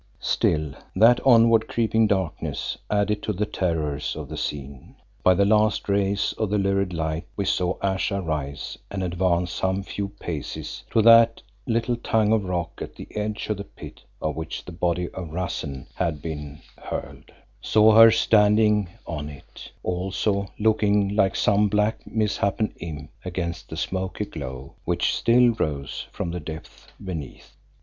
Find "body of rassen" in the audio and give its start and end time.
14.71-15.85